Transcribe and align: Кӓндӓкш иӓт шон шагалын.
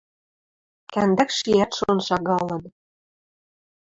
Кӓндӓкш 0.93 1.37
иӓт 1.51 1.71
шон 1.77 1.97
шагалын. 2.07 2.61